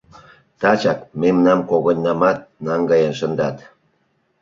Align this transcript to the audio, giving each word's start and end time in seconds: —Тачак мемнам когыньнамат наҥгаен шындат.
—Тачак 0.61 0.99
мемнам 1.21 1.59
когыньнамат 1.69 2.37
наҥгаен 2.65 3.13
шындат. 3.19 3.57